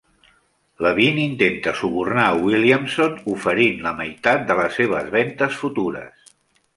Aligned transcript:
Levene 0.83 1.21
intenta 1.31 1.73
subornar 1.81 2.23
a 2.29 2.39
Williamson, 2.47 3.13
oferint 3.33 3.77
la 3.89 3.93
meitat 3.99 4.49
de 4.49 4.57
les 4.61 4.79
seves 4.81 5.13
ventes 5.17 5.61
futures. 5.65 6.33